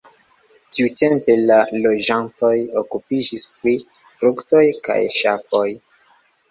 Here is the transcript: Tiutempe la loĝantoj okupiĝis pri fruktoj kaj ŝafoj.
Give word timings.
Tiutempe 0.77 1.35
la 1.51 1.57
loĝantoj 1.83 2.51
okupiĝis 2.83 3.47
pri 3.53 3.75
fruktoj 4.19 4.67
kaj 4.89 5.01
ŝafoj. 5.23 5.67